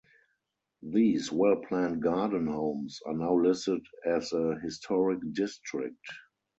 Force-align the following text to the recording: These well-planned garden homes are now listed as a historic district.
These 0.81 1.31
well-planned 1.31 2.01
garden 2.01 2.47
homes 2.47 3.01
are 3.05 3.13
now 3.13 3.35
listed 3.35 3.85
as 4.03 4.33
a 4.33 4.55
historic 4.59 5.19
district. 5.33 6.03